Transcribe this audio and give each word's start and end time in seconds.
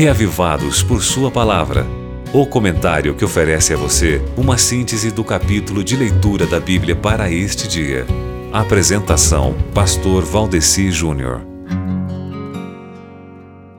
reavivados 0.00 0.82
por 0.82 1.02
Sua 1.02 1.30
palavra. 1.30 1.86
O 2.32 2.46
comentário 2.46 3.14
que 3.14 3.22
oferece 3.22 3.74
a 3.74 3.76
você 3.76 4.18
uma 4.34 4.56
síntese 4.56 5.10
do 5.10 5.22
capítulo 5.22 5.84
de 5.84 5.94
leitura 5.94 6.46
da 6.46 6.58
Bíblia 6.58 6.96
para 6.96 7.30
este 7.30 7.68
dia. 7.68 8.06
Apresentação: 8.50 9.54
Pastor 9.74 10.24
Valdeci 10.24 10.90
Júnior. 10.90 11.42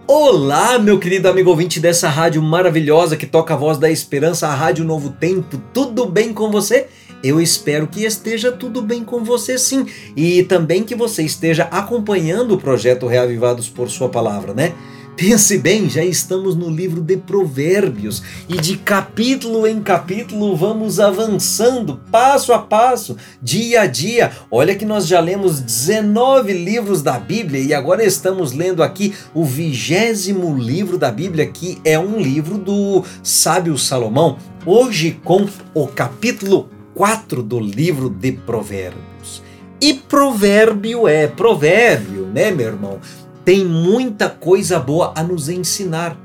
Olá, 0.06 0.78
meu 0.78 1.00
querido 1.00 1.28
amigo 1.28 1.50
ouvinte 1.50 1.80
dessa 1.80 2.08
rádio 2.08 2.40
maravilhosa 2.44 3.18
que 3.18 3.26
toca 3.26 3.56
a 3.56 3.58
voz 3.58 3.80
da 3.80 3.90
esperança, 3.90 4.48
a 4.48 4.54
Rádio 4.54 4.86
Novo 4.86 5.10
Tempo. 5.10 5.60
Tudo 5.74 6.06
bem 6.06 6.34
com 6.34 6.52
você? 6.52 6.86
Eu 7.24 7.42
espero 7.42 7.88
que 7.88 8.06
esteja 8.06 8.52
tudo 8.52 8.84
bem 8.84 9.04
com 9.04 9.24
você 9.24 9.58
sim. 9.58 9.88
E 10.16 10.44
também 10.44 10.84
que 10.84 10.94
você 10.94 11.24
esteja 11.24 11.64
acompanhando 11.72 12.54
o 12.54 12.60
projeto 12.60 13.08
Reavivados 13.08 13.68
por 13.68 13.90
Sua 13.90 14.08
Palavra, 14.08 14.54
né? 14.54 14.74
Pense 15.22 15.60
bem, 15.60 15.88
já 15.88 16.04
estamos 16.04 16.56
no 16.56 16.68
livro 16.68 17.00
de 17.00 17.16
Provérbios 17.16 18.24
e 18.50 18.60
de 18.60 18.76
capítulo 18.76 19.68
em 19.68 19.80
capítulo 19.80 20.56
vamos 20.56 21.00
avançando 21.00 22.02
passo 22.12 22.52
a 22.52 22.58
passo, 22.58 23.16
dia 23.40 23.82
a 23.82 23.86
dia. 23.86 24.32
Olha 24.50 24.74
que 24.74 24.84
nós 24.84 25.06
já 25.06 25.20
lemos 25.20 25.60
19 25.60 26.54
livros 26.54 27.04
da 27.04 27.20
Bíblia 27.20 27.62
e 27.62 27.72
agora 27.72 28.04
estamos 28.04 28.52
lendo 28.52 28.82
aqui 28.82 29.14
o 29.32 29.46
vigésimo 29.46 30.58
livro 30.58 30.98
da 30.98 31.12
Bíblia, 31.12 31.46
que 31.46 31.80
é 31.86 32.00
um 32.00 32.20
livro 32.20 32.58
do 32.58 33.06
sábio 33.22 33.78
Salomão. 33.78 34.40
Hoje 34.66 35.22
com 35.24 35.48
o 35.76 35.86
capítulo 35.86 36.68
4 36.96 37.44
do 37.44 37.60
livro 37.60 38.10
de 38.10 38.32
Provérbios. 38.32 39.44
E 39.80 39.94
provérbio 39.94 41.08
é 41.08 41.26
provérbio, 41.26 42.28
né, 42.28 42.52
meu 42.52 42.68
irmão? 42.68 43.00
Tem 43.44 43.66
muita 43.66 44.30
coisa 44.30 44.80
boa 44.80 45.14
a 45.16 45.24
nos 45.24 45.50
ensinar. 45.50 46.18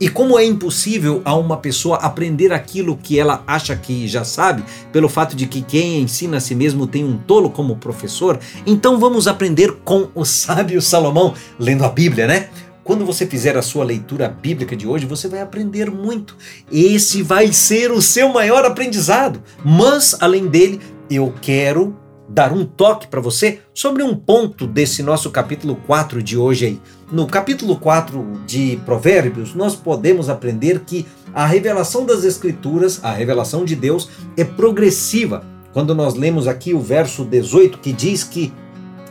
E 0.00 0.08
como 0.08 0.38
é 0.38 0.44
impossível 0.44 1.22
a 1.24 1.36
uma 1.36 1.56
pessoa 1.56 1.98
aprender 1.98 2.52
aquilo 2.52 2.96
que 2.96 3.18
ela 3.18 3.44
acha 3.46 3.76
que 3.76 4.08
já 4.08 4.24
sabe, 4.24 4.64
pelo 4.92 5.08
fato 5.08 5.36
de 5.36 5.46
que 5.46 5.62
quem 5.62 6.00
ensina 6.00 6.38
a 6.38 6.40
si 6.40 6.54
mesmo 6.54 6.86
tem 6.86 7.04
um 7.04 7.16
tolo 7.16 7.50
como 7.50 7.76
professor, 7.76 8.38
então 8.66 8.98
vamos 8.98 9.28
aprender 9.28 9.72
com 9.84 10.08
o 10.14 10.24
sábio 10.24 10.82
Salomão, 10.82 11.34
lendo 11.58 11.84
a 11.84 11.88
Bíblia, 11.88 12.26
né? 12.26 12.48
Quando 12.82 13.06
você 13.06 13.26
fizer 13.26 13.56
a 13.56 13.62
sua 13.62 13.82
leitura 13.82 14.28
bíblica 14.28 14.76
de 14.76 14.86
hoje, 14.86 15.06
você 15.06 15.26
vai 15.26 15.40
aprender 15.40 15.90
muito. 15.90 16.36
Esse 16.70 17.22
vai 17.22 17.50
ser 17.50 17.90
o 17.90 18.02
seu 18.02 18.28
maior 18.28 18.62
aprendizado. 18.66 19.42
Mas, 19.64 20.14
além 20.20 20.46
dele, 20.48 20.80
eu 21.08 21.32
quero 21.40 21.96
dar 22.28 22.52
um 22.52 22.64
toque 22.64 23.06
para 23.06 23.20
você 23.20 23.60
sobre 23.72 24.02
um 24.02 24.14
ponto 24.14 24.66
desse 24.66 25.02
nosso 25.02 25.30
capítulo 25.30 25.76
4 25.86 26.22
de 26.22 26.36
hoje 26.36 26.66
aí. 26.66 26.80
No 27.12 27.26
capítulo 27.26 27.76
4 27.76 28.40
de 28.46 28.78
Provérbios, 28.84 29.54
nós 29.54 29.76
podemos 29.76 30.28
aprender 30.28 30.80
que 30.80 31.06
a 31.34 31.46
revelação 31.46 32.06
das 32.06 32.24
escrituras, 32.24 33.00
a 33.02 33.12
revelação 33.12 33.64
de 33.64 33.76
Deus 33.76 34.08
é 34.36 34.44
progressiva. 34.44 35.44
Quando 35.72 35.94
nós 35.94 36.14
lemos 36.14 36.46
aqui 36.46 36.72
o 36.72 36.80
verso 36.80 37.24
18 37.24 37.78
que 37.78 37.92
diz 37.92 38.24
que 38.24 38.52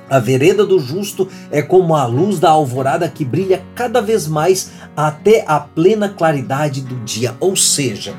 a 0.10 0.20
vereda 0.20 0.66
do 0.66 0.80
justo 0.80 1.28
é 1.50 1.62
como 1.62 1.96
a 1.96 2.06
luz 2.06 2.40
da 2.40 2.50
alvorada 2.50 3.10
que 3.10 3.26
brilha 3.26 3.64
cada 3.74 4.02
vez 4.02 4.28
mais 4.28 4.72
até 4.96 5.44
a 5.48 5.60
plena 5.60 6.10
claridade 6.10 6.82
do 6.82 6.96
dia, 7.04 7.36
ou 7.40 7.56
seja, 7.56 8.14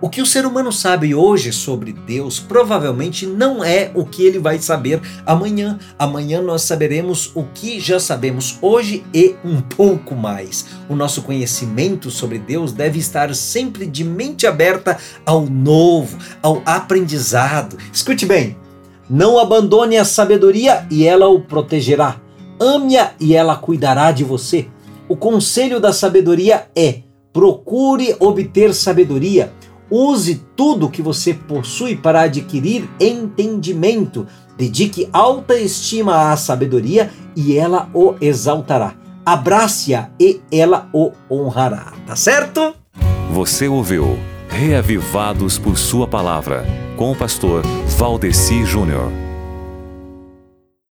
o 0.00 0.08
que 0.08 0.22
o 0.22 0.26
ser 0.26 0.46
humano 0.46 0.70
sabe 0.70 1.12
hoje 1.12 1.52
sobre 1.52 1.92
Deus 1.92 2.38
provavelmente 2.38 3.26
não 3.26 3.64
é 3.64 3.90
o 3.94 4.04
que 4.04 4.24
ele 4.24 4.38
vai 4.38 4.60
saber 4.60 5.00
amanhã. 5.26 5.78
Amanhã 5.98 6.40
nós 6.40 6.62
saberemos 6.62 7.32
o 7.34 7.42
que 7.42 7.80
já 7.80 7.98
sabemos 7.98 8.58
hoje 8.62 9.04
e 9.12 9.34
um 9.44 9.60
pouco 9.60 10.14
mais. 10.14 10.66
O 10.88 10.94
nosso 10.94 11.22
conhecimento 11.22 12.12
sobre 12.12 12.38
Deus 12.38 12.72
deve 12.72 13.00
estar 13.00 13.34
sempre 13.34 13.86
de 13.86 14.04
mente 14.04 14.46
aberta 14.46 14.98
ao 15.26 15.46
novo, 15.46 16.16
ao 16.40 16.62
aprendizado. 16.64 17.76
Escute 17.92 18.24
bem: 18.24 18.56
não 19.10 19.36
abandone 19.36 19.96
a 19.96 20.04
sabedoria 20.04 20.86
e 20.90 21.04
ela 21.04 21.26
o 21.26 21.40
protegerá. 21.40 22.20
Ame-a 22.60 23.12
e 23.18 23.34
ela 23.34 23.56
cuidará 23.56 24.12
de 24.12 24.22
você. 24.22 24.68
O 25.08 25.16
conselho 25.16 25.80
da 25.80 25.92
sabedoria 25.92 26.66
é: 26.76 27.00
procure 27.32 28.14
obter 28.20 28.72
sabedoria 28.72 29.52
Use 29.90 30.42
tudo 30.54 30.90
que 30.90 31.00
você 31.00 31.32
possui 31.32 31.96
para 31.96 32.22
adquirir 32.22 32.88
entendimento. 33.00 34.26
Dedique 34.56 35.08
alta 35.12 35.58
estima 35.58 36.30
à 36.32 36.36
sabedoria 36.36 37.10
e 37.34 37.56
ela 37.56 37.88
o 37.94 38.14
exaltará. 38.20 38.94
Abrace-a 39.24 40.10
e 40.18 40.40
ela 40.50 40.88
o 40.92 41.12
honrará. 41.30 41.92
Tá 42.06 42.16
certo? 42.16 42.74
Você 43.32 43.68
ouviu 43.68 44.18
Reavivados 44.48 45.58
por 45.58 45.76
Sua 45.76 46.08
Palavra 46.08 46.64
com 46.96 47.12
o 47.12 47.16
pastor 47.16 47.62
Valdeci 47.96 48.64
Júnior. 48.64 49.27